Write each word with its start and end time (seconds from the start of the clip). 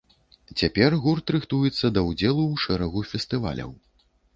Цяпер 0.61 0.95
гурт 1.03 1.25
рыхтуецца 1.37 1.95
да 1.99 2.07
ўдзелу 2.09 2.43
ў 2.49 2.55
шэрагу 2.67 3.09
фестываляў. 3.15 3.77